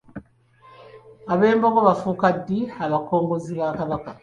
Abembogo 1.33 1.79
baafuuka 1.87 2.27
ddi 2.37 2.59
abakongozzi 2.85 3.53
ba 3.59 3.67
Kabaka? 3.77 4.11